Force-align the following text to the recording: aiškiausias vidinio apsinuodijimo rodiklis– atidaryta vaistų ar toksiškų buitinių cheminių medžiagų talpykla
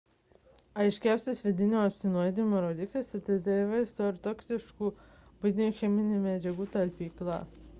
aiškiausias 0.83 1.41
vidinio 1.47 1.81
apsinuodijimo 1.89 2.61
rodiklis– 2.63 3.11
atidaryta 3.19 3.67
vaistų 3.73 4.07
ar 4.09 4.17
toksiškų 4.25 4.91
buitinių 5.45 5.69
cheminių 5.83 6.19
medžiagų 6.25 6.69
talpykla 6.79 7.37